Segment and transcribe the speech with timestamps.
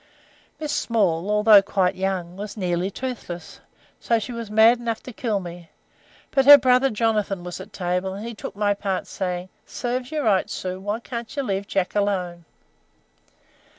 [0.59, 3.59] "Miss Small, although quite young, was nearly toothless,
[3.99, 5.69] so she was mad enough to kill me;
[6.31, 10.23] but her brother Jonathan was at table, and he took my part, saying, 'Sarves you
[10.23, 12.45] right, Sue;' why can't you leave Jack alone?'